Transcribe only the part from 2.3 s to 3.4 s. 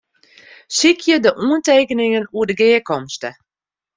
oer de gearkomste.